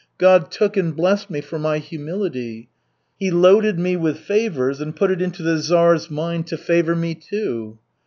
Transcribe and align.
God 0.17 0.49
took 0.49 0.75
and 0.77 0.95
blessed 0.95 1.29
me 1.29 1.41
for 1.41 1.59
my 1.59 1.77
humility. 1.77 2.69
He 3.19 3.29
loaded 3.29 3.77
me 3.77 3.95
with 3.95 4.17
favors, 4.17 4.81
and 4.81 4.95
put 4.95 5.11
it 5.11 5.21
into 5.21 5.43
the 5.43 5.59
Czar's 5.59 6.09
mind 6.09 6.47
to 6.47 6.57
favor 6.57 6.95
me, 6.95 7.13
too." 7.13 7.77